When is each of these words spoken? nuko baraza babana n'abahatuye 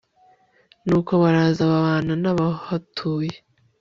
nuko 0.87 1.11
baraza 1.21 1.61
babana 1.71 2.13
n'abahatuye 2.23 3.33